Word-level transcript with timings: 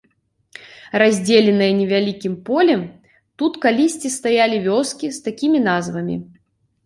Раздзеленыя 1.01 1.73
невялікім 1.81 2.33
полем, 2.47 2.81
тут 3.41 3.53
калісьці 3.65 4.13
стаялі 4.17 4.57
вёскі 4.69 5.07
з 5.19 5.27
такімі 5.27 5.59
назвамі. 5.69 6.15